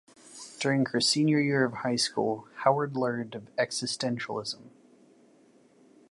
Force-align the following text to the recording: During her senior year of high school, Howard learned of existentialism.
During 0.59 0.87
her 0.87 0.99
senior 0.99 1.39
year 1.39 1.63
of 1.63 1.73
high 1.73 1.95
school, 1.95 2.47
Howard 2.63 2.97
learned 2.97 3.35
of 3.35 3.55
existentialism. 3.55 4.63